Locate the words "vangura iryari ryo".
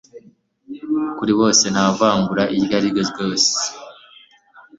1.97-3.03